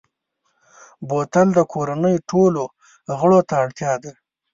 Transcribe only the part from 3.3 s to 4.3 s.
ته اړتیا ده.